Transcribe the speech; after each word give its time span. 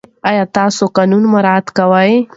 آیا 0.29 0.43
تاسې 0.55 0.83
قانون 0.97 1.23
مراعات 1.33 1.67
کوئ؟ 1.77 2.13